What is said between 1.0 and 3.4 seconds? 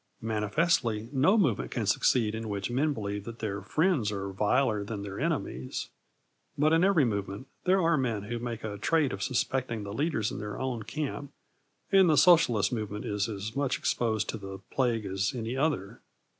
no movement can succeed in which men believe that